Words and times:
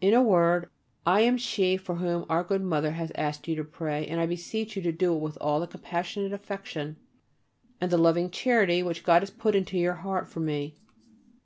In 0.00 0.14
a 0.14 0.22
word, 0.22 0.70
I 1.04 1.22
am 1.22 1.36
she 1.36 1.76
for 1.76 1.96
whom 1.96 2.24
our 2.30 2.44
good 2.44 2.62
Mother 2.62 2.92
has 2.92 3.10
asked 3.16 3.48
you 3.48 3.56
to 3.56 3.64
pray, 3.64 4.06
and 4.06 4.20
I 4.20 4.26
beseech 4.26 4.76
you 4.76 4.82
to 4.82 4.92
do 4.92 5.12
it 5.12 5.18
with 5.18 5.36
all 5.40 5.58
the 5.58 5.66
compassionate 5.66 6.32
affection 6.32 6.98
and 7.80 7.90
the 7.90 7.98
loving 7.98 8.30
charity 8.30 8.84
which 8.84 9.02
God 9.02 9.22
has 9.22 9.30
put 9.30 9.56
into 9.56 9.76
your 9.76 9.94
heart 9.94 10.28
for 10.28 10.38
me. 10.38 10.76